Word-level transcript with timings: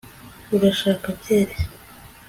urashaka 0.55 1.07
byeri 1.19 1.55